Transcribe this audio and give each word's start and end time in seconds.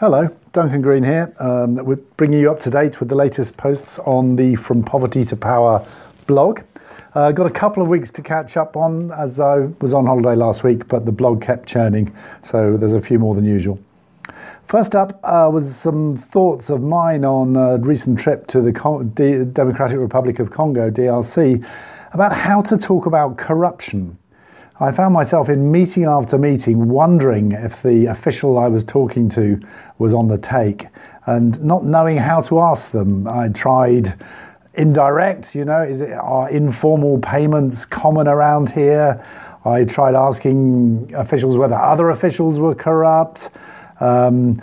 Hello, 0.00 0.28
Duncan 0.52 0.80
Green 0.80 1.02
here, 1.02 1.34
um, 1.40 1.74
with 1.84 2.16
bringing 2.16 2.38
you 2.38 2.52
up 2.52 2.60
to 2.60 2.70
date 2.70 3.00
with 3.00 3.08
the 3.08 3.16
latest 3.16 3.56
posts 3.56 3.98
on 4.06 4.36
the 4.36 4.54
From 4.54 4.84
Poverty 4.84 5.24
to 5.24 5.34
Power 5.34 5.84
blog. 6.28 6.60
Uh, 7.16 7.32
got 7.32 7.46
a 7.48 7.50
couple 7.50 7.82
of 7.82 7.88
weeks 7.88 8.08
to 8.12 8.22
catch 8.22 8.56
up 8.56 8.76
on 8.76 9.10
as 9.10 9.40
I 9.40 9.68
was 9.80 9.92
on 9.92 10.06
holiday 10.06 10.36
last 10.36 10.62
week, 10.62 10.86
but 10.86 11.04
the 11.04 11.10
blog 11.10 11.42
kept 11.42 11.66
churning, 11.66 12.14
so 12.44 12.76
there's 12.76 12.92
a 12.92 13.00
few 13.00 13.18
more 13.18 13.34
than 13.34 13.44
usual. 13.44 13.76
First 14.68 14.94
up 14.94 15.18
uh, 15.24 15.50
was 15.52 15.74
some 15.74 16.16
thoughts 16.16 16.70
of 16.70 16.80
mine 16.80 17.24
on 17.24 17.56
a 17.56 17.78
recent 17.78 18.20
trip 18.20 18.46
to 18.46 18.60
the 18.60 18.72
Con- 18.72 19.08
D- 19.16 19.42
Democratic 19.52 19.98
Republic 19.98 20.38
of 20.38 20.52
Congo, 20.52 20.92
DRC, 20.92 21.66
about 22.12 22.32
how 22.32 22.62
to 22.62 22.78
talk 22.78 23.06
about 23.06 23.36
corruption 23.36 24.16
I 24.80 24.92
found 24.92 25.12
myself 25.12 25.48
in 25.48 25.72
meeting 25.72 26.04
after 26.04 26.38
meeting 26.38 26.88
wondering 26.88 27.50
if 27.50 27.82
the 27.82 28.06
official 28.06 28.58
I 28.58 28.68
was 28.68 28.84
talking 28.84 29.28
to 29.30 29.60
was 29.98 30.14
on 30.14 30.28
the 30.28 30.38
take 30.38 30.86
and 31.26 31.60
not 31.64 31.84
knowing 31.84 32.16
how 32.16 32.42
to 32.42 32.60
ask 32.60 32.92
them. 32.92 33.26
I 33.26 33.48
tried 33.48 34.14
indirect, 34.74 35.52
you 35.52 35.64
know, 35.64 35.82
is 35.82 36.00
it 36.00 36.12
are 36.12 36.48
informal 36.50 37.18
payments 37.18 37.84
common 37.84 38.28
around 38.28 38.70
here? 38.70 39.24
I 39.64 39.84
tried 39.84 40.14
asking 40.14 41.12
officials 41.16 41.56
whether 41.56 41.74
other 41.74 42.10
officials 42.10 42.60
were 42.60 42.76
corrupt. 42.76 43.50
Um, 43.98 44.62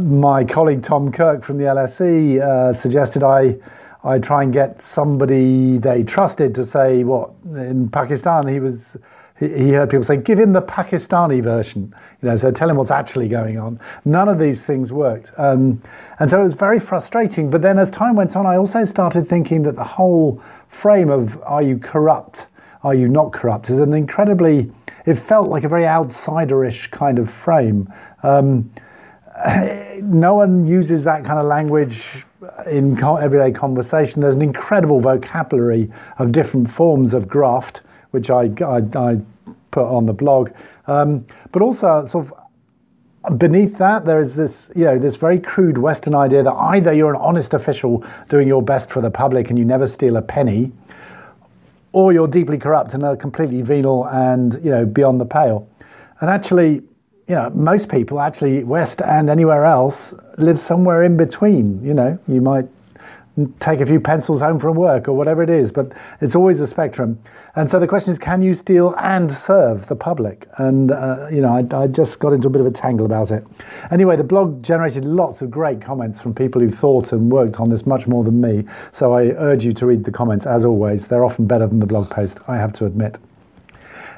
my 0.00 0.42
colleague 0.42 0.82
Tom 0.82 1.12
Kirk 1.12 1.44
from 1.44 1.58
the 1.58 1.64
LSE 1.64 2.40
uh, 2.40 2.74
suggested 2.74 3.22
I 3.22 3.54
I 4.02 4.18
try 4.18 4.42
and 4.42 4.52
get 4.52 4.82
somebody 4.82 5.78
they 5.78 6.02
trusted 6.02 6.56
to 6.56 6.64
say 6.66 7.04
what 7.04 7.30
in 7.54 7.88
Pakistan 7.88 8.48
he 8.48 8.58
was 8.58 8.96
he 9.40 9.70
heard 9.72 9.90
people 9.90 10.04
say, 10.04 10.16
give 10.16 10.38
him 10.38 10.52
the 10.52 10.62
Pakistani 10.62 11.42
version, 11.42 11.92
you 12.22 12.28
know, 12.28 12.36
so 12.36 12.52
tell 12.52 12.70
him 12.70 12.76
what's 12.76 12.92
actually 12.92 13.28
going 13.28 13.58
on. 13.58 13.80
None 14.04 14.28
of 14.28 14.38
these 14.38 14.62
things 14.62 14.92
worked. 14.92 15.32
Um, 15.36 15.82
and 16.20 16.30
so 16.30 16.40
it 16.40 16.44
was 16.44 16.54
very 16.54 16.78
frustrating. 16.78 17.50
But 17.50 17.60
then 17.60 17.78
as 17.78 17.90
time 17.90 18.14
went 18.14 18.36
on, 18.36 18.46
I 18.46 18.56
also 18.56 18.84
started 18.84 19.28
thinking 19.28 19.62
that 19.64 19.74
the 19.74 19.84
whole 19.84 20.40
frame 20.68 21.10
of 21.10 21.40
are 21.42 21.62
you 21.62 21.78
corrupt, 21.78 22.46
are 22.84 22.94
you 22.94 23.08
not 23.08 23.32
corrupt 23.32 23.70
is 23.70 23.80
an 23.80 23.92
incredibly, 23.92 24.70
it 25.04 25.14
felt 25.14 25.48
like 25.48 25.64
a 25.64 25.68
very 25.68 25.84
outsiderish 25.84 26.90
kind 26.92 27.18
of 27.18 27.28
frame. 27.28 27.92
Um, 28.22 28.70
no 30.00 30.34
one 30.34 30.64
uses 30.64 31.02
that 31.04 31.24
kind 31.24 31.40
of 31.40 31.46
language 31.46 32.24
in 32.70 33.02
everyday 33.02 33.50
conversation. 33.50 34.20
There's 34.20 34.36
an 34.36 34.42
incredible 34.42 35.00
vocabulary 35.00 35.90
of 36.18 36.30
different 36.30 36.70
forms 36.70 37.14
of 37.14 37.26
graft 37.26 37.80
which 38.14 38.30
I, 38.30 38.50
I, 38.64 38.78
I 38.96 39.20
put 39.70 39.84
on 39.84 40.06
the 40.06 40.12
blog. 40.12 40.50
Um, 40.86 41.26
but 41.52 41.60
also, 41.60 42.06
sort 42.06 42.26
of 42.26 43.38
beneath 43.38 43.76
that, 43.78 44.04
there 44.04 44.20
is 44.20 44.34
this, 44.34 44.70
you 44.74 44.84
know, 44.84 44.98
this 44.98 45.16
very 45.16 45.38
crude 45.38 45.78
Western 45.78 46.14
idea 46.14 46.42
that 46.42 46.52
either 46.52 46.92
you're 46.92 47.14
an 47.14 47.20
honest 47.20 47.54
official 47.54 48.04
doing 48.28 48.46
your 48.48 48.62
best 48.62 48.90
for 48.90 49.02
the 49.02 49.10
public 49.10 49.50
and 49.50 49.58
you 49.58 49.64
never 49.64 49.86
steal 49.86 50.16
a 50.16 50.22
penny, 50.22 50.72
or 51.92 52.12
you're 52.12 52.28
deeply 52.28 52.58
corrupt 52.58 52.94
and 52.94 53.02
are 53.02 53.16
completely 53.16 53.62
venal 53.62 54.06
and 54.08 54.54
you 54.64 54.70
know 54.70 54.84
beyond 54.84 55.20
the 55.20 55.24
pale. 55.24 55.68
And 56.20 56.30
actually, 56.30 56.82
you 57.28 57.34
know, 57.34 57.50
most 57.50 57.88
people 57.88 58.20
actually 58.20 58.64
West 58.64 59.00
and 59.00 59.30
anywhere 59.30 59.64
else 59.64 60.14
live 60.38 60.60
somewhere 60.60 61.04
in 61.04 61.16
between. 61.16 61.82
You 61.82 61.94
know, 61.94 62.18
you 62.28 62.40
might 62.40 62.68
take 63.58 63.80
a 63.80 63.86
few 63.86 63.98
pencils 63.98 64.40
home 64.40 64.60
from 64.60 64.76
work 64.76 65.08
or 65.08 65.12
whatever 65.12 65.42
it 65.42 65.50
is, 65.50 65.72
but 65.72 65.92
it's 66.20 66.34
always 66.34 66.60
a 66.60 66.66
spectrum. 66.66 67.18
And 67.56 67.68
so 67.68 67.80
the 67.80 67.86
question 67.86 68.12
is, 68.12 68.18
can 68.18 68.42
you 68.42 68.54
steal 68.54 68.94
and 68.98 69.30
serve 69.30 69.86
the 69.88 69.96
public? 69.96 70.48
And, 70.58 70.92
uh, 70.92 71.28
you 71.30 71.40
know, 71.40 71.52
I, 71.52 71.82
I, 71.82 71.86
just 71.88 72.18
got 72.18 72.32
into 72.32 72.46
a 72.48 72.50
bit 72.50 72.60
of 72.60 72.66
a 72.66 72.70
tangle 72.70 73.06
about 73.06 73.30
it. 73.30 73.44
Anyway, 73.90 74.16
the 74.16 74.24
blog 74.24 74.62
generated 74.62 75.04
lots 75.04 75.42
of 75.42 75.50
great 75.50 75.80
comments 75.80 76.20
from 76.20 76.34
people 76.34 76.60
who 76.60 76.70
thought 76.70 77.12
and 77.12 77.30
worked 77.30 77.60
on 77.60 77.70
this 77.70 77.86
much 77.86 78.06
more 78.06 78.24
than 78.24 78.40
me. 78.40 78.64
So 78.92 79.12
I 79.12 79.26
urge 79.32 79.64
you 79.64 79.72
to 79.74 79.86
read 79.86 80.04
the 80.04 80.12
comments, 80.12 80.46
as 80.46 80.64
always. 80.64 81.08
They're 81.08 81.24
often 81.24 81.46
better 81.46 81.66
than 81.66 81.80
the 81.80 81.86
blog 81.86 82.10
post, 82.10 82.38
I 82.48 82.56
have 82.56 82.72
to 82.74 82.86
admit. 82.86 83.18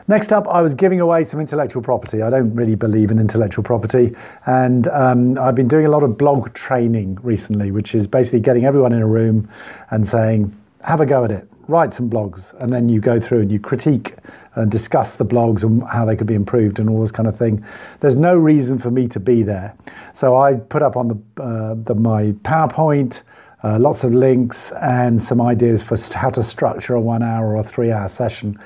Next 0.09 0.33
up, 0.33 0.47
I 0.47 0.63
was 0.63 0.73
giving 0.75 1.01
away 1.01 1.25
some 1.25 1.41
intellectual 1.41 1.83
property. 1.83 2.23
I 2.23 2.31
don't 2.31 2.55
really 2.55 2.77
believe 2.77 3.11
in 3.11 3.19
intellectual 3.19 3.65
property, 3.65 4.15
and 4.47 4.87
um, 4.89 5.37
I've 5.37 5.57
been 5.57 5.67
doing 5.67 5.85
a 5.85 5.91
lot 5.91 6.05
of 6.05 6.17
blog 6.17 6.55
training 6.55 7.19
recently, 7.23 7.73
which 7.73 7.93
is 7.93 8.07
basically 8.07 8.39
getting 8.39 8.65
everyone 8.65 8.93
in 8.93 9.03
a 9.03 9.07
room 9.07 9.49
and 9.91 10.07
saying, 10.07 10.57
have 10.85 11.01
a 11.01 11.07
go 11.07 11.25
at 11.25 11.33
it, 11.33 11.49
write 11.67 11.93
some 11.93 12.09
blogs, 12.09 12.55
and 12.63 12.73
then 12.73 12.89
you 12.89 13.01
go 13.01 13.19
through 13.19 13.41
and 13.41 13.51
you 13.51 13.59
critique 13.59 14.15
and 14.55 14.71
discuss 14.71 15.17
the 15.17 15.25
blogs 15.25 15.65
and 15.65 15.83
how 15.89 16.05
they 16.05 16.15
could 16.15 16.29
be 16.29 16.35
improved 16.35 16.79
and 16.79 16.89
all 16.89 17.01
this 17.01 17.11
kind 17.11 17.29
of 17.29 17.37
thing. 17.37 17.65
There's 17.99 18.17
no 18.17 18.37
reason 18.37 18.79
for 18.79 18.93
me 18.93 19.09
to 19.09 19.19
be 19.19 19.43
there, 19.43 19.75
so 20.15 20.37
I 20.37 20.55
put 20.55 20.83
up 20.83 20.97
on 20.97 21.09
the, 21.09 21.43
uh, 21.43 21.75
the 21.85 21.97
my 21.97 22.27
PowerPoint. 22.45 23.23
Uh, 23.65 23.79
lots 23.81 24.05
of 24.05 24.13
links 24.13 24.71
and 24.83 25.21
some 25.21 25.41
ideas 25.41 25.83
for 25.83 25.97
how 26.13 26.29
to 26.31 26.43
structure 26.43 26.95
a 26.95 27.01
one 27.01 27.23
hour 27.23 27.57
or 27.57 27.65
three 27.65 27.91
hour 27.91 28.07
session 28.07 28.57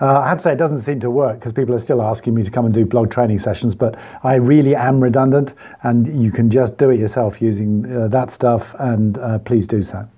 uh, 0.00 0.18
I 0.18 0.28
have 0.28 0.38
to 0.38 0.44
say, 0.44 0.52
it 0.52 0.56
doesn't 0.56 0.82
seem 0.82 1.00
to 1.00 1.10
work 1.10 1.38
because 1.38 1.52
people 1.52 1.74
are 1.74 1.80
still 1.80 2.02
asking 2.02 2.34
me 2.34 2.42
to 2.42 2.50
come 2.50 2.64
and 2.64 2.74
do 2.74 2.84
blog 2.84 3.10
training 3.10 3.38
sessions, 3.38 3.74
but 3.74 3.96
I 4.24 4.34
really 4.34 4.74
am 4.74 5.00
redundant 5.00 5.54
and 5.82 6.22
you 6.22 6.32
can 6.32 6.50
just 6.50 6.76
do 6.78 6.90
it 6.90 6.98
yourself 6.98 7.40
using 7.40 7.94
uh, 7.94 8.08
that 8.08 8.32
stuff, 8.32 8.74
and 8.78 9.18
uh, 9.18 9.38
please 9.38 9.66
do 9.66 9.82
so. 9.82 10.08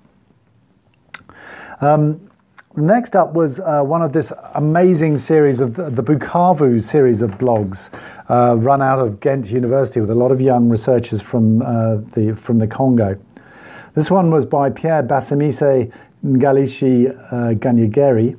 Um, 1.83 2.31
next 2.75 3.15
up 3.17 3.35
was 3.35 3.61
uh, 3.61 3.83
one 3.83 4.01
of 4.01 4.15
this 4.15 4.33
amazing 4.55 5.19
series 5.19 5.61
of 5.61 5.75
the, 5.75 5.91
the 5.91 6.03
Bukavu 6.03 6.83
series 6.83 7.21
of 7.21 7.33
blogs 7.33 7.91
uh, 8.31 8.57
run 8.57 8.81
out 8.81 8.99
of 8.99 9.21
Ghent 9.21 9.51
University 9.51 10.01
with 10.01 10.11
a 10.11 10.15
lot 10.15 10.31
of 10.31 10.41
young 10.41 10.71
researchers 10.71 11.21
from, 11.21 11.61
uh, 11.61 11.97
the, 12.15 12.35
from 12.41 12.59
the 12.59 12.67
Congo. 12.67 13.19
This 13.95 14.11
one 14.11 14.31
was 14.31 14.47
by 14.47 14.71
Pierre 14.71 15.03
Basimise 15.03 15.93
Ngalishi 16.25 17.59
Ganyageri 17.59 18.37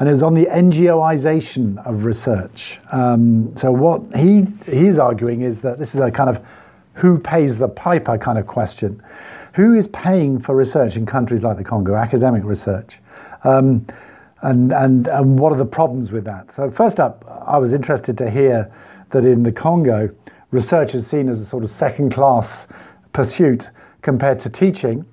and 0.00 0.08
it 0.08 0.12
was 0.12 0.22
on 0.22 0.32
the 0.32 0.46
NGOization 0.46 1.86
of 1.86 2.06
research. 2.06 2.80
Um, 2.90 3.54
so 3.54 3.70
what 3.70 4.02
he 4.16 4.46
he's 4.64 4.98
arguing 4.98 5.42
is 5.42 5.60
that 5.60 5.78
this 5.78 5.94
is 5.94 6.00
a 6.00 6.10
kind 6.10 6.30
of 6.30 6.42
who 6.94 7.18
pays 7.18 7.58
the 7.58 7.68
piper 7.68 8.16
kind 8.18 8.38
of 8.38 8.46
question. 8.46 9.02
Who 9.54 9.74
is 9.74 9.88
paying 9.88 10.40
for 10.40 10.56
research 10.56 10.96
in 10.96 11.04
countries 11.04 11.42
like 11.42 11.58
the 11.58 11.64
Congo, 11.64 11.94
academic 11.94 12.44
research? 12.44 12.98
Um, 13.44 13.86
and, 14.42 14.72
and, 14.72 15.06
and 15.06 15.38
what 15.38 15.52
are 15.52 15.58
the 15.58 15.66
problems 15.66 16.12
with 16.12 16.24
that? 16.24 16.48
So, 16.56 16.70
first 16.70 16.98
up, 16.98 17.24
I 17.46 17.58
was 17.58 17.74
interested 17.74 18.16
to 18.18 18.30
hear 18.30 18.72
that 19.10 19.24
in 19.26 19.42
the 19.42 19.52
Congo, 19.52 20.08
research 20.50 20.94
is 20.94 21.06
seen 21.06 21.28
as 21.28 21.40
a 21.40 21.46
sort 21.46 21.62
of 21.62 21.70
second 21.70 22.12
class 22.12 22.66
pursuit 23.12 23.68
compared 24.00 24.40
to 24.40 24.48
teaching. 24.48 25.04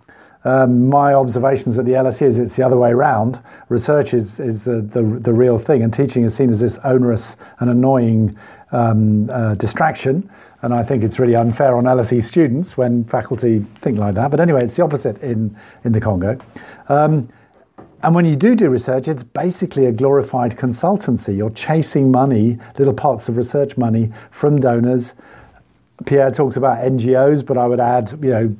Um, 0.47 0.87
my 0.87 1.13
observations 1.13 1.77
at 1.77 1.83
the 1.83 1.91
LSE 1.91 2.21
is 2.21 2.37
it's 2.37 2.55
the 2.55 2.63
other 2.63 2.77
way 2.77 2.91
around. 2.91 3.37
Research 3.67 4.13
is, 4.13 4.39
is 4.39 4.63
the, 4.63 4.79
the, 4.79 5.01
the 5.01 5.33
real 5.33 5.59
thing, 5.59 5.83
and 5.83 5.93
teaching 5.93 6.23
is 6.23 6.33
seen 6.35 6.49
as 6.49 6.61
this 6.61 6.79
onerous 6.85 7.35
and 7.59 7.69
annoying 7.69 8.33
um, 8.71 9.29
uh, 9.29 9.55
distraction. 9.55 10.31
And 10.61 10.73
I 10.73 10.83
think 10.83 11.03
it's 11.03 11.19
really 11.19 11.35
unfair 11.35 11.75
on 11.75 11.83
LSE 11.83 12.23
students 12.23 12.77
when 12.77 13.03
faculty 13.03 13.65
think 13.81 13.99
like 13.99 14.15
that. 14.15 14.31
But 14.31 14.39
anyway, 14.39 14.63
it's 14.63 14.77
the 14.77 14.83
opposite 14.83 15.21
in, 15.21 15.53
in 15.83 15.91
the 15.91 15.99
Congo. 15.99 16.39
Um, 16.87 17.27
and 18.03 18.15
when 18.15 18.23
you 18.23 18.37
do 18.37 18.55
do 18.55 18.69
research, 18.69 19.09
it's 19.09 19.23
basically 19.23 19.87
a 19.87 19.91
glorified 19.91 20.55
consultancy. 20.55 21.35
You're 21.35 21.49
chasing 21.49 22.09
money, 22.09 22.57
little 22.77 22.93
pots 22.93 23.27
of 23.27 23.35
research 23.35 23.75
money 23.75 24.13
from 24.31 24.61
donors. 24.61 25.11
Pierre 26.05 26.31
talks 26.31 26.55
about 26.55 26.77
NGOs, 26.77 27.45
but 27.45 27.57
I 27.57 27.67
would 27.67 27.81
add, 27.81 28.17
you 28.23 28.29
know, 28.29 28.55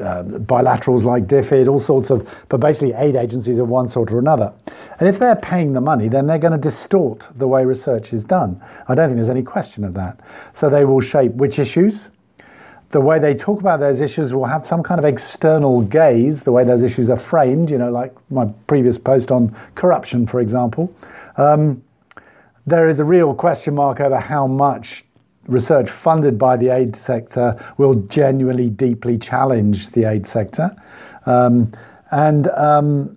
uh, 0.00 0.22
bilaterals 0.22 1.04
like 1.04 1.26
DFID, 1.26 1.68
all 1.68 1.80
sorts 1.80 2.10
of, 2.10 2.28
but 2.48 2.60
basically 2.60 2.92
aid 2.94 3.16
agencies 3.16 3.58
of 3.58 3.68
one 3.68 3.88
sort 3.88 4.10
or 4.10 4.18
another. 4.18 4.52
And 4.98 5.08
if 5.08 5.18
they're 5.18 5.36
paying 5.36 5.72
the 5.72 5.80
money, 5.80 6.08
then 6.08 6.26
they're 6.26 6.38
going 6.38 6.52
to 6.52 6.58
distort 6.58 7.26
the 7.36 7.46
way 7.46 7.64
research 7.64 8.12
is 8.12 8.24
done. 8.24 8.62
I 8.88 8.94
don't 8.94 9.08
think 9.08 9.16
there's 9.16 9.28
any 9.28 9.42
question 9.42 9.84
of 9.84 9.94
that. 9.94 10.18
So 10.54 10.70
they 10.70 10.84
will 10.84 11.00
shape 11.00 11.32
which 11.32 11.58
issues. 11.58 12.08
The 12.90 13.00
way 13.00 13.18
they 13.18 13.34
talk 13.34 13.60
about 13.60 13.80
those 13.80 14.00
issues 14.00 14.34
will 14.34 14.44
have 14.44 14.66
some 14.66 14.82
kind 14.82 14.98
of 14.98 15.04
external 15.04 15.80
gaze, 15.80 16.42
the 16.42 16.52
way 16.52 16.64
those 16.64 16.82
issues 16.82 17.08
are 17.08 17.18
framed, 17.18 17.70
you 17.70 17.78
know, 17.78 17.90
like 17.90 18.14
my 18.30 18.46
previous 18.66 18.98
post 18.98 19.30
on 19.30 19.56
corruption, 19.74 20.26
for 20.26 20.40
example. 20.40 20.94
Um, 21.36 21.82
there 22.66 22.88
is 22.88 23.00
a 23.00 23.04
real 23.04 23.34
question 23.34 23.74
mark 23.74 24.00
over 24.00 24.18
how 24.18 24.46
much 24.46 25.04
research 25.46 25.90
funded 25.90 26.38
by 26.38 26.56
the 26.56 26.68
aid 26.68 26.96
sector 26.96 27.58
will 27.78 27.94
genuinely 27.94 28.70
deeply 28.70 29.18
challenge 29.18 29.90
the 29.90 30.04
aid 30.04 30.26
sector. 30.26 30.74
Um, 31.26 31.72
and 32.10 32.48
um, 32.48 33.16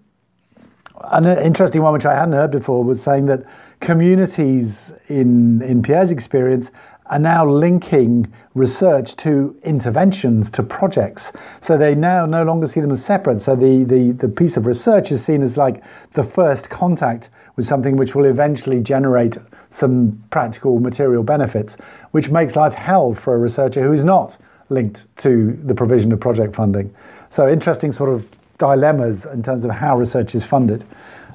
an 1.12 1.26
interesting 1.26 1.82
one, 1.82 1.94
which 1.94 2.06
I 2.06 2.16
hadn't 2.16 2.34
heard 2.34 2.52
before, 2.52 2.84
was 2.84 3.02
saying 3.02 3.26
that 3.28 3.44
communities, 3.80 4.92
in, 5.10 5.62
in 5.62 5.84
Pierre's 5.84 6.12
experience, 6.12 6.72
are 7.08 7.20
now 7.20 7.48
linking 7.48 8.32
research 8.56 9.16
to 9.18 9.56
interventions, 9.64 10.50
to 10.50 10.64
projects. 10.64 11.32
So 11.62 11.78
they 11.78 11.94
now 11.94 12.26
no 12.26 12.44
longer 12.44 12.68
see 12.68 12.80
them 12.80 12.92
as 12.92 13.06
separate. 13.06 13.42
So 13.42 13.56
the, 13.56 13.84
the, 13.84 14.12
the 14.14 14.28
piece 14.28 14.58
of 14.58 14.66
research 14.66 15.12
is 15.12 15.24
seen 15.24 15.44
as 15.44 15.56
like 15.56 15.84
the 16.14 16.24
first 16.24 16.70
contact 16.70 17.30
with 17.58 17.68
something 17.68 17.96
which 17.96 18.16
will 18.16 18.26
eventually 18.26 18.82
generate 18.82 19.38
some 19.76 20.24
practical 20.30 20.80
material 20.80 21.22
benefits, 21.22 21.76
which 22.12 22.30
makes 22.30 22.56
life 22.56 22.74
hell 22.74 23.14
for 23.14 23.36
a 23.36 23.38
researcher 23.38 23.84
who 23.84 23.92
is 23.92 24.04
not 24.04 24.38
linked 24.70 25.06
to 25.18 25.60
the 25.66 25.76
provision 25.76 26.12
of 26.12 26.20
project 26.20 26.56
funding. 26.56 26.94
So 27.30 27.50
interesting 27.50 27.92
sort 27.92 28.10
of 28.10 28.26
dilemmas 28.58 29.26
in 29.26 29.44
terms 29.44 29.66
of 29.66 29.72
how 29.72 29.98
research 29.98 30.34
is 30.34 30.46
funded. 30.46 30.86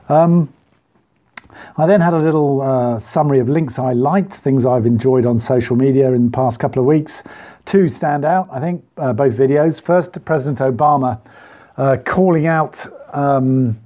Um, 0.09 0.53
I 1.77 1.87
then 1.87 2.01
had 2.01 2.15
a 2.15 2.19
little 2.19 2.63
uh, 2.63 2.99
summary 3.01 3.39
of 3.41 3.49
links 3.49 3.79
I 3.79 3.93
liked, 3.93 4.35
things 4.35 4.65
I've 4.65 4.87
enjoyed 4.87 5.27
on 5.27 5.39
social 5.39 5.77
media 5.77 6.11
in 6.13 6.27
the 6.27 6.31
past 6.31 6.59
couple 6.59 6.81
of 6.81 6.87
weeks. 6.87 7.23
Two 7.67 7.89
stand 7.89 8.25
out, 8.25 8.49
I 8.51 8.59
think, 8.59 8.83
uh, 8.97 9.13
both 9.13 9.35
videos. 9.35 9.81
First, 9.81 10.25
President 10.25 10.59
Obama 10.61 11.21
uh, 11.77 11.99
calling 12.05 12.47
out, 12.47 12.87
um, 13.15 13.79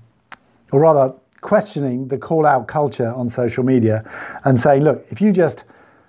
or 0.70 0.80
rather 0.80 1.12
questioning 1.44 2.08
the 2.08 2.16
call 2.16 2.46
out 2.46 2.66
culture 2.66 3.12
on 3.12 3.28
social 3.28 3.62
media 3.62 4.02
and 4.44 4.58
saying, 4.58 4.82
look, 4.82 5.06
if 5.10 5.20
you 5.20 5.30
just 5.30 5.64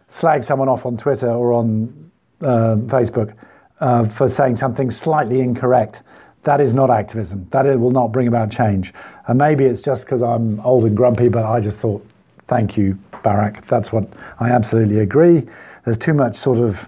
slag 0.07 0.45
someone 0.45 0.69
off 0.69 0.85
on 0.85 0.95
Twitter 0.95 1.29
or 1.29 1.51
on 1.51 2.09
uh, 2.39 2.77
Facebook 2.87 3.35
uh, 3.81 4.07
for 4.07 4.29
saying 4.29 4.55
something 4.55 4.89
slightly 4.89 5.41
incorrect, 5.41 6.01
that 6.43 6.61
is 6.61 6.73
not 6.73 6.89
activism. 6.89 7.45
That 7.51 7.65
will 7.77 7.91
not 7.91 8.13
bring 8.13 8.29
about 8.29 8.49
change. 8.49 8.93
And 9.27 9.37
maybe 9.37 9.65
it's 9.65 9.81
just 9.81 10.05
because 10.05 10.21
I'm 10.21 10.61
old 10.61 10.85
and 10.85 10.95
grumpy, 10.95 11.27
but 11.27 11.43
I 11.43 11.59
just 11.59 11.79
thought, 11.79 12.05
thank 12.47 12.77
you, 12.77 12.97
Barack. 13.11 13.67
That's 13.67 13.91
what 13.91 14.07
I 14.39 14.51
absolutely 14.51 14.99
agree. 14.99 15.43
There's 15.83 15.97
too 15.97 16.13
much 16.13 16.37
sort 16.37 16.59
of 16.59 16.79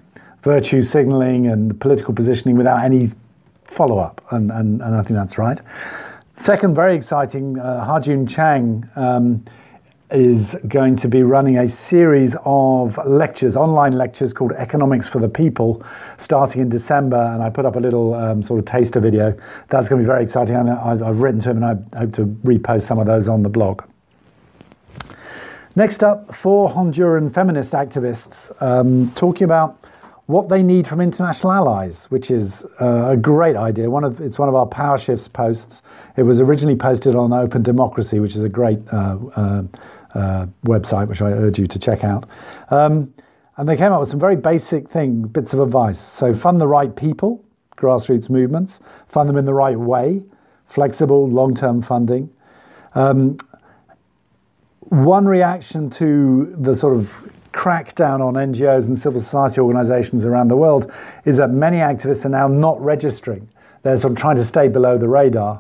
virtue 0.44 0.82
signaling 0.84 1.48
and 1.48 1.78
political 1.82 2.14
positioning 2.14 2.56
without 2.56 2.82
any 2.82 3.12
follow 3.66 3.98
up, 3.98 4.26
and, 4.32 4.52
and, 4.52 4.82
and 4.82 4.96
I 4.96 5.02
think 5.02 5.16
that's 5.16 5.38
right. 5.38 5.60
Second, 6.42 6.76
very 6.76 6.96
exciting, 6.96 7.60
uh, 7.60 7.84
Ha-Joon 7.84 8.28
Chang. 8.28 8.90
Um, 8.96 9.44
is 10.10 10.56
going 10.70 10.96
to 10.96 11.08
be 11.08 11.22
running 11.22 11.58
a 11.58 11.68
series 11.68 12.34
of 12.46 12.98
lectures, 13.06 13.58
online 13.58 13.92
lectures 13.92 14.32
called 14.32 14.54
Economics 14.54 15.08
for 15.08 15.20
the 15.20 15.28
People, 15.28 15.84
starting 16.18 16.62
in 16.62 16.70
December. 16.70 17.22
And 17.22 17.44
I 17.44 17.50
put 17.50 17.66
up 17.66 17.76
a 17.76 17.80
little 17.80 18.14
um, 18.14 18.42
sort 18.42 18.60
of 18.60 18.66
taster 18.66 19.02
video. 19.02 19.38
That's 19.70 19.90
going 19.90 20.02
to 20.02 20.04
be 20.04 20.08
very 20.08 20.24
exciting. 20.24 20.56
And 20.56 20.70
I've 20.70 21.20
written 21.20 21.42
to 21.42 21.50
him 21.50 21.62
and 21.62 21.86
I 21.94 22.00
hope 22.00 22.14
to 22.14 22.26
repost 22.26 22.84
some 22.84 23.00
of 23.00 23.06
those 23.06 23.28
on 23.28 23.44
the 23.44 23.50
blog. 23.50 23.84
Next 25.76 26.04
up, 26.04 26.34
four 26.34 26.70
Honduran 26.70 27.34
feminist 27.34 27.74
activists 27.74 28.50
um, 28.62 29.12
talking 29.16 29.44
about 29.44 29.86
what 30.28 30.50
they 30.50 30.62
need 30.62 30.86
from 30.86 31.00
international 31.02 31.54
allies, 31.54 32.06
which 32.06 32.30
is 32.30 32.66
uh, 32.82 33.12
a 33.12 33.18
great 33.18 33.56
idea. 33.56 33.90
One 33.90 34.04
of 34.04 34.22
it's 34.22 34.38
one 34.38 34.50
of 34.50 34.56
our 34.56 34.66
Power 34.66 34.98
Shifts 34.98 35.28
posts. 35.28 35.82
It 36.18 36.24
was 36.24 36.40
originally 36.40 36.76
posted 36.76 37.16
on 37.16 37.34
Open 37.34 37.64
Democracy, 37.64 38.20
which 38.20 38.36
is 38.36 38.44
a 38.44 38.50
great 38.50 38.80
uh, 38.92 39.18
uh, 39.36 39.64
uh, 40.14 40.46
website, 40.66 41.08
which 41.08 41.22
I 41.22 41.32
urge 41.32 41.58
you 41.58 41.68
to 41.68 41.80
check 41.80 42.04
out. 42.04 42.28
Um, 42.70 43.14
and 43.56 43.68
they 43.68 43.78
came 43.78 43.92
up 43.92 44.02
with 44.02 44.10
some 44.10 44.20
very 44.20 44.36
basic 44.36 44.88
thing, 44.90 45.22
bits 45.24 45.54
of 45.54 45.60
advice. 45.62 46.00
So 46.00 46.36
fund 46.36 46.60
the 46.62 46.68
right 46.68 46.96
people, 46.96 47.44
grassroots 47.78 48.30
movements, 48.30 48.80
fund 49.08 49.30
them 49.30 49.38
in 49.38 49.46
the 49.46 49.54
right 49.54 49.80
way, 49.80 50.24
flexible, 50.68 51.28
long-term 51.28 51.82
funding. 51.82 52.30
Um, 52.96 53.38
one 54.80 55.26
reaction 55.26 55.90
to 55.92 56.54
the 56.60 56.76
sort 56.76 56.96
of 56.96 57.10
crackdown 57.58 58.22
on 58.22 58.36
NGOs 58.36 58.86
and 58.86 58.98
civil 58.98 59.20
society 59.20 59.60
organizations 59.60 60.24
around 60.24 60.50
the 60.50 60.56
world 60.56 60.92
is 61.26 61.38
that 61.38 61.50
many 61.50 61.78
activists 61.78 62.24
are 62.24 62.30
now 62.30 62.48
not 62.48 62.80
registering. 62.80 63.50
They're 63.82 63.98
sort 63.98 64.14
of 64.14 64.20
trying 64.20 64.36
to 64.38 64.46
stay 64.46 64.68
below 64.68 64.98
the 64.98 65.08
radar. 65.08 65.60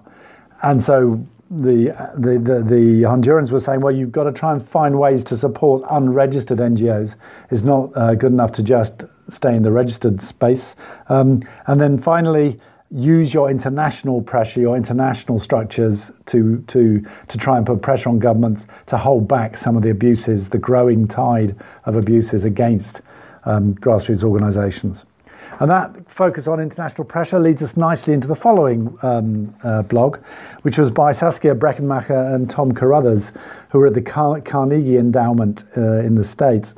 And 0.62 0.82
so 0.82 1.20
the, 1.50 1.96
the, 2.16 2.38
the, 2.38 2.64
the, 2.64 3.02
Hondurans 3.04 3.52
were 3.52 3.60
saying, 3.60 3.82
well, 3.82 3.96
you've 3.96 4.12
got 4.12 4.26
to 4.26 4.32
try 4.32 4.54
and 4.54 4.68
find 4.70 5.00
ways 5.00 5.24
to 5.26 5.38
support 5.38 5.84
unregistered 5.90 6.60
NGOs. 6.60 7.16
It's 7.50 7.64
not 7.64 7.90
uh, 7.96 8.14
good 8.14 8.32
enough 8.32 8.52
to 8.54 8.64
just 8.64 8.94
stay 9.30 9.56
in 9.56 9.64
the 9.64 9.72
registered 9.72 10.22
space. 10.22 10.76
Um, 11.10 11.44
and 11.66 11.82
then 11.82 11.98
finally, 11.98 12.60
use 12.92 13.34
your 13.34 13.50
international 13.50 14.22
pressure, 14.22 14.62
your 14.62 14.78
international 14.78 15.40
structures 15.40 16.12
to, 16.28 16.64
to, 16.68 17.06
to 17.28 17.38
try 17.38 17.58
and 17.58 17.66
put 17.66 17.82
pressure 17.82 18.10
on 18.10 18.20
governments 18.20 18.66
to 18.86 18.98
hold 18.98 19.28
back 19.28 19.58
some 19.58 19.76
of 19.76 19.84
the 19.84 19.90
abuses, 19.90 20.50
the 20.50 20.58
growing 20.58 21.08
tide 21.08 21.56
of 21.86 21.96
abuses 21.96 22.46
against 22.46 23.02
um, 23.46 23.76
grassroots 23.76 24.24
organizations. 24.24 25.06
And 25.60 25.72
that 25.72 26.10
focus 26.10 26.48
on 26.48 26.60
international 26.60 27.06
pressure 27.06 27.40
leads 27.40 27.64
us 27.64 27.76
nicely 27.76 28.14
into 28.14 28.28
the 28.28 28.36
following 28.36 28.96
um, 29.02 29.56
uh, 29.64 29.82
blog, 29.82 30.18
which 30.62 30.78
was 30.78 30.92
by 30.92 31.12
Saskia 31.12 31.56
Brechenmacher 31.56 32.36
and 32.36 32.50
Tom 32.50 32.72
Carothers, 32.72 33.32
who 33.70 33.82
are 33.82 33.88
at 33.88 33.94
the 33.94 34.02
Car- 34.02 34.42
Carnegie 34.42 34.98
Endowment 34.98 35.64
uh, 35.76 36.00
in 36.00 36.16
the 36.16 36.24
States. 36.24 36.76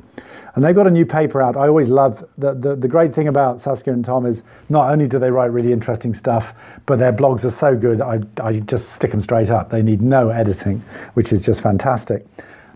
And 0.54 0.64
they've 0.64 0.74
got 0.74 0.86
a 0.86 0.90
new 0.90 1.06
paper 1.06 1.40
out. 1.40 1.56
I 1.56 1.68
always 1.68 1.88
love 1.88 2.24
the, 2.38 2.54
the, 2.54 2.74
the, 2.74 2.88
great 2.88 3.14
thing 3.14 3.28
about 3.28 3.60
Saskia 3.60 3.92
and 3.92 4.04
Tom 4.04 4.26
is 4.26 4.42
not 4.68 4.90
only 4.90 5.06
do 5.06 5.18
they 5.18 5.30
write 5.30 5.52
really 5.52 5.72
interesting 5.72 6.12
stuff, 6.12 6.52
but 6.86 6.98
their 6.98 7.12
blogs 7.12 7.44
are 7.44 7.50
so 7.50 7.76
good, 7.76 8.00
I, 8.00 8.20
I 8.42 8.54
just 8.60 8.92
stick 8.92 9.12
them 9.12 9.20
straight 9.20 9.50
up. 9.50 9.70
They 9.70 9.82
need 9.82 10.02
no 10.02 10.30
editing, 10.30 10.82
which 11.14 11.32
is 11.32 11.40
just 11.40 11.60
fantastic. 11.60 12.26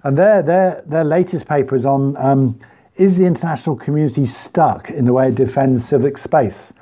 And 0.04 0.16
their, 0.16 0.42
their, 0.42 0.82
their 0.86 1.02
latest 1.02 1.46
paper 1.46 1.74
is 1.74 1.84
on 1.84 2.16
um, 2.18 2.58
is 2.96 3.16
the 3.16 3.24
international 3.24 3.76
community 3.76 4.26
stuck 4.26 4.90
in 4.90 5.04
the 5.04 5.12
way 5.12 5.28
it 5.28 5.34
defends 5.34 5.86
civic 5.86 6.18
space? 6.18 6.72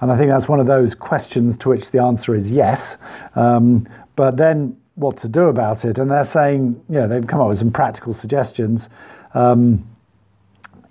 And 0.00 0.10
I 0.10 0.16
think 0.16 0.30
that's 0.30 0.48
one 0.48 0.58
of 0.58 0.66
those 0.66 0.94
questions 0.94 1.56
to 1.58 1.68
which 1.68 1.92
the 1.92 2.00
answer 2.00 2.34
is 2.34 2.50
yes. 2.50 2.96
Um, 3.36 3.88
but 4.16 4.36
then 4.36 4.76
what 4.96 5.16
to 5.18 5.28
do 5.28 5.42
about 5.42 5.84
it? 5.84 5.98
And 5.98 6.10
they're 6.10 6.24
saying, 6.24 6.82
you 6.88 6.96
know, 6.96 7.08
they've 7.08 7.26
come 7.26 7.40
up 7.40 7.48
with 7.48 7.58
some 7.58 7.70
practical 7.70 8.12
suggestions. 8.12 8.88
Um, 9.34 9.86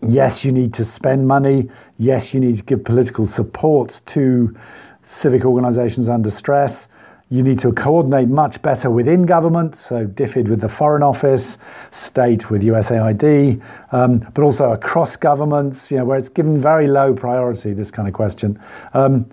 yes, 0.08 0.46
you 0.46 0.52
need 0.52 0.74
to 0.76 0.86
spend 0.86 1.28
money. 1.28 1.70
Yes, 1.98 2.34
you 2.34 2.40
need 2.40 2.58
to 2.58 2.64
give 2.64 2.86
political 2.86 3.28
support 3.28 4.00
to 4.08 4.56
civic 5.04 5.44
organizations 5.44 6.08
under 6.08 6.32
stress. 6.32 6.88
You 7.32 7.42
need 7.42 7.60
to 7.60 7.72
coordinate 7.72 8.28
much 8.28 8.62
better 8.62 8.90
within 8.90 9.26
government, 9.26 9.78
so 9.78 10.06
DFID 10.06 10.50
with 10.50 10.60
the 10.60 10.68
Foreign 10.68 11.02
Office, 11.02 11.58
state 11.92 12.50
with 12.50 12.62
USAID, 12.62 13.62
um, 13.94 14.20
but 14.34 14.44
also 14.44 14.74
across 14.74 15.16
governments, 15.16 15.90
you 15.90 15.96
know, 15.96 16.04
where 16.04 16.18
it's 16.18 16.28
given 16.28 16.62
very 16.62 16.88
low 16.88 17.14
priority, 17.14 17.72
this 17.72 17.90
kind 17.90 18.10
of 18.10 18.14
question. 18.14 18.62
Um, 18.94 19.26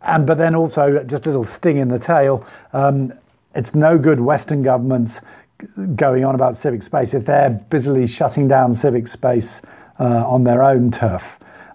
and 0.00 0.26
but 0.26 0.38
then 0.38 0.54
also 0.54 1.04
just 1.04 1.26
a 1.26 1.28
little 1.28 1.44
sting 1.44 1.76
in 1.76 1.88
the 1.88 1.98
tail. 1.98 2.46
Um, 2.72 3.12
it's 3.54 3.74
no 3.74 3.98
good 3.98 4.18
Western 4.18 4.62
governments 4.62 5.20
going 5.94 6.24
on 6.24 6.34
about 6.34 6.56
civic 6.56 6.82
space 6.82 7.12
if 7.12 7.26
they're 7.26 7.50
busily 7.50 8.06
shutting 8.06 8.48
down 8.48 8.72
civic 8.72 9.06
space 9.06 9.60
uh, 10.00 10.26
on 10.26 10.44
their 10.44 10.62
own 10.62 10.90
turf. 10.90 11.22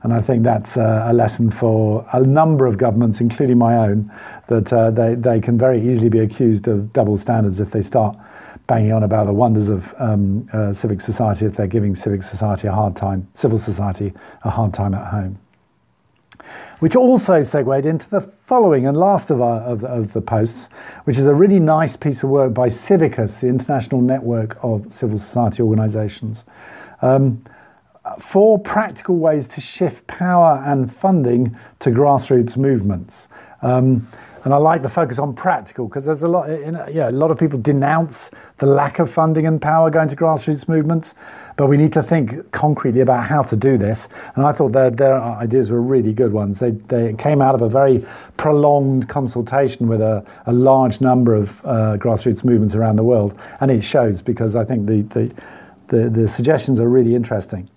And 0.04 0.14
I 0.14 0.22
think 0.22 0.44
that's 0.44 0.78
uh, 0.78 1.06
a 1.08 1.14
lesson 1.14 1.50
for 1.50 2.08
a 2.14 2.22
number 2.22 2.68
of 2.68 2.78
governments, 2.78 3.20
including 3.20 3.58
my 3.58 3.76
own, 3.76 4.12
that 4.48 4.72
uh, 4.72 4.92
they, 4.92 5.16
they 5.16 5.40
can 5.40 5.58
very 5.58 5.92
easily 5.92 6.10
be 6.10 6.20
accused 6.20 6.68
of 6.68 6.94
double 6.94 7.18
standards 7.18 7.60
if 7.60 7.72
they 7.72 7.82
start 7.82 8.16
banging 8.68 8.92
on 8.92 9.04
about 9.04 9.26
the 9.26 9.34
wonders 9.34 9.70
of 9.70 9.94
um, 9.98 10.48
uh, 10.54 10.74
civic 10.74 11.02
society 11.02 11.46
if 11.46 11.56
they're 11.56 11.68
giving 11.68 11.96
civic 11.96 12.22
society 12.22 12.68
a 12.68 12.72
hard 12.72 12.96
time, 12.96 13.28
civil 13.34 13.58
society 13.58 14.14
a 14.44 14.50
hard 14.50 14.74
time 14.74 14.94
at 14.94 15.08
home. 15.08 15.40
Which 16.80 16.96
also 16.96 17.42
segued 17.42 17.86
into 17.86 18.08
the 18.10 18.22
following 18.46 18.86
and 18.86 18.96
last 18.96 19.32
of, 19.32 19.42
our, 19.42 19.62
of, 19.62 19.84
of 19.84 20.14
the 20.14 20.22
posts, 20.22 20.70
which 21.06 21.18
is 21.18 21.26
a 21.26 21.34
really 21.34 21.60
nice 21.60 21.96
piece 21.96 22.22
of 22.22 22.30
work 22.30 22.54
by 22.54 22.68
Civicus, 22.68 23.40
the 23.40 23.48
international 23.48 24.02
network 24.02 24.58
of 24.62 24.94
civil 24.94 25.18
society 25.18 25.64
organisations. 25.64 26.44
Um, 27.02 27.44
four 28.20 28.60
practical 28.60 29.18
ways 29.18 29.48
to 29.48 29.62
shift 29.62 30.06
power 30.08 30.64
and 30.66 30.94
funding 30.96 31.58
to 31.80 31.90
grassroots 31.90 32.58
movements. 32.58 33.28
Um, 33.62 34.08
and 34.44 34.54
I 34.54 34.58
like 34.58 34.82
the 34.82 34.90
focus 34.90 35.20
on 35.20 35.34
practical 35.34 35.88
because 35.88 36.06
there's 36.06 36.24
a 36.24 36.28
lot, 36.28 36.48
yeah, 36.94 37.10
a 37.10 37.12
lot 37.12 37.32
of 37.32 37.38
people 37.38 37.60
denounce 37.60 38.32
the 38.60 38.66
lack 38.66 39.00
of 39.00 39.12
funding 39.12 39.46
and 39.46 39.62
power 39.62 39.90
going 39.90 40.08
to 40.08 40.16
grassroots 40.16 40.70
movements, 40.70 41.16
but 41.58 41.68
we 41.68 41.76
need 41.76 41.92
to 41.94 42.02
think 42.02 42.50
concretely 42.52 43.02
about 43.02 43.28
how 43.28 43.44
to 43.44 43.58
do 43.58 43.78
this. 43.78 44.08
And 44.36 44.46
I 44.46 44.54
thought 44.54 44.72
their, 44.72 44.90
their 44.90 45.22
ideas 45.22 45.70
were 45.70 45.82
really 45.82 46.14
good 46.14 46.32
ones. 46.32 46.60
They, 46.60 46.72
they 46.72 47.14
came 47.16 47.42
out 47.42 47.56
of 47.56 47.62
a 47.62 47.68
very 47.68 48.06
prolonged 48.38 49.10
consultation 49.10 49.88
with 49.90 50.00
a, 50.00 50.26
a 50.46 50.54
large 50.54 51.02
number 51.02 51.36
of 51.36 51.50
uh, 51.66 51.98
grassroots 51.98 52.46
movements 52.46 52.74
around 52.74 52.96
the 52.96 53.04
world, 53.04 53.38
and 53.60 53.70
it 53.70 53.84
shows 53.84 54.22
because 54.22 54.56
I 54.56 54.64
think 54.64 54.86
the, 54.86 55.02
the, 55.02 55.32
the, 55.88 56.10
the 56.10 56.28
suggestions 56.30 56.80
are 56.80 56.88
really 56.88 57.16
interesting. 57.16 57.68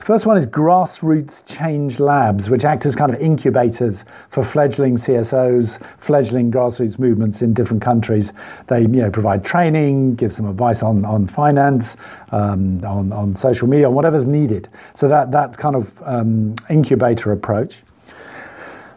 First 0.00 0.24
one 0.24 0.38
is 0.38 0.46
grassroots 0.46 1.44
change 1.44 2.00
labs, 2.00 2.48
which 2.48 2.64
act 2.64 2.86
as 2.86 2.96
kind 2.96 3.12
of 3.12 3.20
incubators 3.20 4.04
for 4.30 4.42
fledgling 4.42 4.96
CSOs, 4.96 5.78
fledgling 5.98 6.50
grassroots 6.50 6.98
movements 6.98 7.42
in 7.42 7.52
different 7.52 7.82
countries. 7.82 8.32
They 8.68 8.80
you 8.80 8.88
know, 8.88 9.10
provide 9.10 9.44
training, 9.44 10.14
give 10.14 10.32
some 10.32 10.48
advice 10.48 10.82
on, 10.82 11.04
on 11.04 11.26
finance, 11.26 11.96
um, 12.32 12.82
on, 12.82 13.12
on 13.12 13.36
social 13.36 13.68
media, 13.68 13.88
on 13.88 13.94
whatever's 13.94 14.24
needed. 14.24 14.70
So 14.94 15.06
that, 15.08 15.32
that 15.32 15.58
kind 15.58 15.76
of 15.76 15.92
um, 16.02 16.54
incubator 16.70 17.30
approach. 17.30 17.82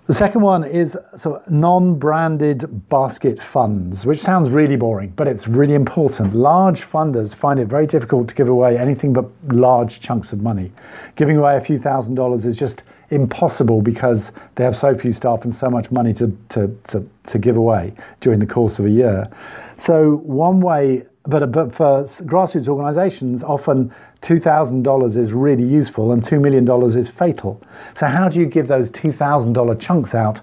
The 0.06 0.14
second 0.14 0.42
one 0.42 0.66
is 0.66 0.98
of 1.24 1.50
non-branded 1.50 2.90
basket 2.90 3.42
funds, 3.42 4.06
which 4.06 4.20
sounds 4.20 4.50
really 4.50 4.76
boring, 4.76 5.14
but 5.16 5.30
it's 5.30 5.48
really 5.48 5.76
important. 5.76 6.36
Large 6.36 6.82
funders 6.82 7.34
find 7.34 7.58
it 7.58 7.70
very 7.70 7.88
difficult 7.88 8.28
to 8.28 8.36
give 8.36 8.50
away 8.50 8.78
anything 8.78 9.14
but 9.14 9.26
large 9.48 10.02
chunks 10.02 10.34
of 10.34 10.42
money. 10.42 10.74
Giving 11.16 11.38
away 11.38 11.56
a 11.56 11.62
few 11.62 11.80
thousand 11.80 12.16
dollars 12.16 12.46
is 12.46 12.58
just 12.58 12.84
impossible 13.12 13.82
because 13.82 14.34
they 14.56 14.66
have 14.66 14.76
so 14.76 14.94
few 14.94 15.14
staff 15.14 15.46
and 15.46 15.56
so 15.56 15.70
much 15.70 15.90
money 15.90 16.14
to, 16.16 16.38
to, 16.50 16.78
to, 16.90 17.10
to 17.28 17.40
give 17.40 17.56
away 17.56 17.94
during 18.20 18.40
the 18.40 18.46
course 18.46 18.80
of 18.80 18.86
a 18.86 18.90
year. 18.90 19.30
So, 19.78 20.18
one 20.18 20.60
way, 20.60 21.04
but, 21.28 21.50
but 21.54 21.74
for 21.74 22.04
grassroots 22.26 22.68
organizations, 22.68 23.42
often 23.42 23.94
$2,000 24.24 25.18
is 25.18 25.34
really 25.34 25.64
useful 25.64 26.14
and 26.14 26.24
$2 26.24 26.42
million 26.42 26.68
is 26.98 27.10
fatal. 27.10 27.62
So, 27.96 28.08
how 28.08 28.30
do 28.30 28.40
you 28.40 28.46
give 28.46 28.68
those 28.68 28.90
$2,000 28.92 29.80
chunks 29.80 30.16
out 30.16 30.40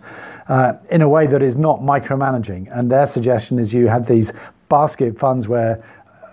uh, 0.48 0.74
in 0.90 1.00
a 1.00 1.08
way 1.08 1.26
that 1.26 1.42
is 1.42 1.56
not 1.56 1.80
micromanaging? 1.80 2.68
And 2.76 2.90
their 2.90 3.06
suggestion 3.06 3.58
is 3.58 3.72
you 3.72 3.88
have 3.88 4.06
these 4.06 4.32
basket 4.68 5.18
funds 5.18 5.48
where 5.48 5.82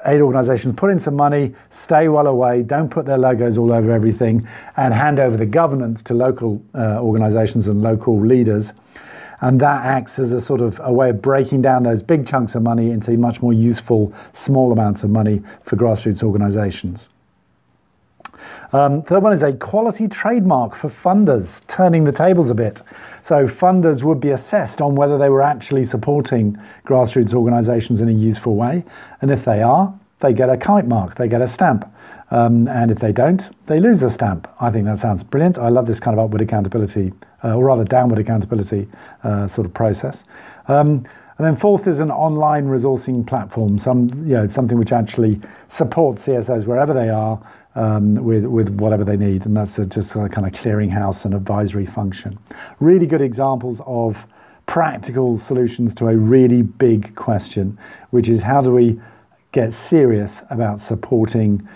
aid 0.05 0.21
organisations 0.21 0.75
put 0.75 0.91
in 0.91 0.99
some 0.99 1.15
money, 1.15 1.55
stay 1.69 2.09
well 2.09 2.27
away, 2.27 2.63
don't 2.63 2.89
put 2.89 3.05
their 3.05 3.17
logos 3.17 3.57
all 3.57 3.71
over 3.71 3.91
everything, 3.91 4.47
and 4.75 4.93
hand 4.93 5.19
over 5.19 5.37
the 5.37 5.45
governance 5.45 6.03
to 6.03 6.13
local 6.13 6.61
uh, 6.75 6.99
organisations 7.01 7.67
and 7.67 7.81
local 7.81 8.19
leaders. 8.19 8.73
And 9.39 9.59
that 9.61 9.85
acts 9.85 10.19
as 10.19 10.31
a 10.31 10.41
sort 10.41 10.61
of 10.61 10.81
a 10.83 10.91
way 10.91 11.11
of 11.11 11.21
breaking 11.21 11.61
down 11.61 11.83
those 11.83 12.01
big 12.01 12.27
chunks 12.27 12.55
of 12.55 12.63
money 12.63 12.91
into 12.91 13.11
much 13.11 13.41
more 13.41 13.53
useful 13.53 14.13
small 14.33 14.71
amounts 14.71 15.03
of 15.03 15.11
money 15.11 15.41
for 15.63 15.75
grassroots 15.75 16.23
organisations. 16.23 17.07
Um, 18.73 19.01
third 19.01 19.23
one 19.23 19.33
is 19.33 19.43
a 19.43 19.53
quality 19.53 20.07
trademark 20.07 20.75
for 20.75 20.89
funders, 20.89 21.65
turning 21.67 22.03
the 22.03 22.11
tables 22.11 22.49
a 22.49 22.53
bit. 22.53 22.81
So 23.23 23.47
funders 23.47 24.03
would 24.03 24.19
be 24.19 24.31
assessed 24.31 24.81
on 24.81 24.95
whether 24.95 25.17
they 25.17 25.29
were 25.29 25.41
actually 25.41 25.85
supporting 25.85 26.57
grassroots 26.85 27.33
organisations 27.33 28.01
in 28.01 28.09
a 28.09 28.13
useful 28.13 28.55
way, 28.55 28.83
and 29.21 29.31
if 29.31 29.45
they 29.45 29.61
are, 29.61 29.93
they 30.19 30.33
get 30.33 30.49
a 30.49 30.57
kite 30.57 30.87
mark, 30.87 31.15
they 31.15 31.27
get 31.27 31.41
a 31.41 31.47
stamp. 31.47 31.89
Um, 32.29 32.67
and 32.67 32.91
if 32.91 32.99
they 32.99 33.13
don't, 33.13 33.49
they 33.67 33.79
lose 33.79 34.03
a 34.03 34.09
stamp. 34.09 34.49
I 34.59 34.69
think 34.69 34.85
that 34.85 34.99
sounds 34.99 35.23
brilliant. 35.23 35.57
I 35.57 35.69
love 35.69 35.87
this 35.87 35.99
kind 35.99 36.17
of 36.17 36.25
upward 36.25 36.41
accountability, 36.41 37.13
uh, 37.43 37.55
or 37.55 37.65
rather 37.65 37.85
downward 37.85 38.19
accountability 38.19 38.87
uh, 39.23 39.47
sort 39.47 39.65
of 39.65 39.73
process. 39.73 40.25
Um, 40.67 41.07
and 41.37 41.45
then 41.45 41.55
fourth 41.55 41.87
is 41.87 41.99
an 41.99 42.09
online 42.09 42.65
resourcing 42.65 43.25
platform, 43.25 43.77
some 43.77 44.09
you 44.25 44.33
know 44.33 44.47
something 44.47 44.77
which 44.77 44.91
actually 44.91 45.39
supports 45.67 46.25
CSOs 46.25 46.65
wherever 46.65 46.93
they 46.93 47.09
are 47.09 47.39
um, 47.77 48.15
with, 48.15 48.45
with 48.45 48.69
whatever 48.69 49.03
they 49.03 49.15
need. 49.15 49.45
And 49.45 49.55
that's 49.55 49.77
a, 49.77 49.85
just 49.85 50.11
a 50.15 50.27
kind 50.27 50.47
of 50.47 50.53
clearinghouse 50.53 51.25
and 51.25 51.33
advisory 51.33 51.85
function. 51.85 52.37
Really 52.79 53.05
good 53.05 53.21
examples 53.21 53.79
of 53.85 54.17
practical 54.65 55.39
solutions 55.39 55.93
to 55.95 56.07
a 56.07 56.17
really 56.17 56.63
big 56.63 57.15
question, 57.15 57.77
which 58.09 58.27
is 58.27 58.41
how 58.41 58.61
do 58.61 58.71
we 58.71 58.99
get 59.51 59.73
serious 59.73 60.41
about 60.49 60.81
supporting 60.81 61.67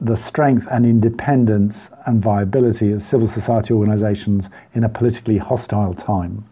the 0.00 0.16
strength 0.16 0.66
and 0.70 0.84
independence 0.84 1.88
and 2.06 2.22
viability 2.22 2.92
of 2.92 3.02
civil 3.02 3.28
society 3.28 3.72
organisations 3.72 4.50
in 4.74 4.84
a 4.84 4.88
politically 4.88 5.38
hostile 5.38 5.94
time. 5.94 6.44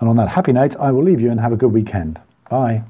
And 0.00 0.08
on 0.08 0.16
that 0.16 0.28
happy 0.28 0.52
note, 0.52 0.74
I 0.76 0.90
will 0.90 1.04
leave 1.04 1.20
you 1.20 1.30
and 1.30 1.38
have 1.38 1.52
a 1.52 1.56
good 1.56 1.72
weekend. 1.72 2.20
Bye. 2.48 2.82